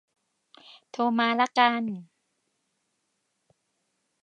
[0.91, 1.83] โทรมาละกัน